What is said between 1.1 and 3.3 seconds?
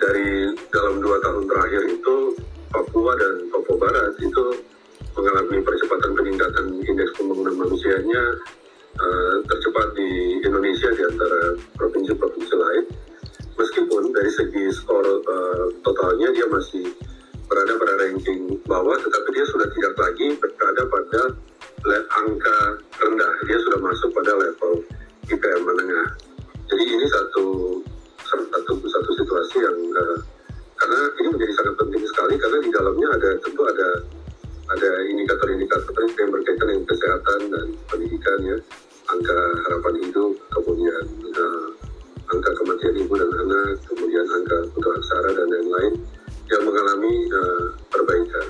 tahun terakhir itu Papua